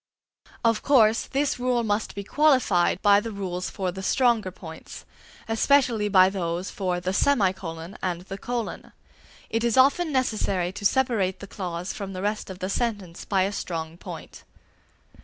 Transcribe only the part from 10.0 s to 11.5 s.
necessary to separate the